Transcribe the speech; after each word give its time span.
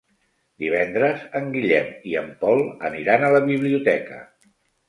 Divendres 0.63 1.25
en 1.41 1.51
Guillem 1.57 1.91
i 2.13 2.17
en 2.23 2.33
Pol 2.41 2.65
aniran 2.91 3.27
a 3.29 3.33
la 3.37 3.43
biblioteca. 3.53 4.21